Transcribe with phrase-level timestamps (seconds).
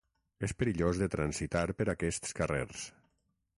[0.45, 2.87] És perillós de transitar per aquests carrers.